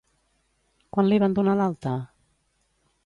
[0.97, 1.95] Quan li van donar l'alta?